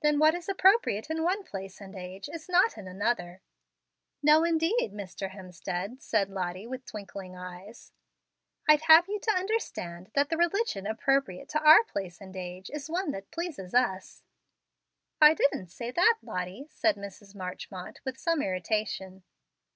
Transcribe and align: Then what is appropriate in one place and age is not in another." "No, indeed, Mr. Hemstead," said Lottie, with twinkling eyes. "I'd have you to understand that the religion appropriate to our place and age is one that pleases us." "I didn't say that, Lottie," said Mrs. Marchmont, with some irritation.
Then 0.00 0.20
what 0.20 0.36
is 0.36 0.48
appropriate 0.48 1.10
in 1.10 1.24
one 1.24 1.42
place 1.42 1.80
and 1.80 1.96
age 1.96 2.28
is 2.32 2.48
not 2.48 2.78
in 2.78 2.86
another." 2.86 3.40
"No, 4.22 4.44
indeed, 4.44 4.92
Mr. 4.92 5.30
Hemstead," 5.30 6.00
said 6.00 6.30
Lottie, 6.30 6.68
with 6.68 6.86
twinkling 6.86 7.34
eyes. 7.34 7.90
"I'd 8.68 8.82
have 8.82 9.08
you 9.08 9.18
to 9.18 9.32
understand 9.32 10.12
that 10.14 10.28
the 10.28 10.36
religion 10.36 10.86
appropriate 10.86 11.48
to 11.48 11.62
our 11.64 11.82
place 11.82 12.20
and 12.20 12.36
age 12.36 12.70
is 12.70 12.88
one 12.88 13.10
that 13.10 13.32
pleases 13.32 13.74
us." 13.74 14.22
"I 15.20 15.34
didn't 15.34 15.72
say 15.72 15.90
that, 15.90 16.18
Lottie," 16.22 16.68
said 16.70 16.94
Mrs. 16.94 17.34
Marchmont, 17.34 17.98
with 18.04 18.18
some 18.20 18.42
irritation. 18.42 19.24